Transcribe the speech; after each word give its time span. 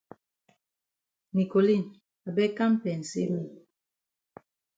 Nicoline 1.35 1.89
I 2.27 2.29
beg 2.35 2.51
kam 2.57 2.73
pensay 2.83 3.25
me. 3.33 3.41